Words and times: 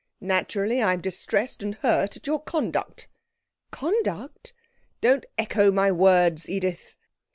'Naturally, 0.19 0.81
I'm 0.81 0.99
distressed 0.99 1.61
and 1.61 1.75
hurt 1.75 2.17
at 2.17 2.25
your 2.25 2.41
conduct.' 2.41 3.07
'Conduct!' 3.69 4.51
'Don't 4.99 5.27
echo 5.37 5.69
my 5.69 5.91
words, 5.91 6.49
Edith.' 6.49 6.97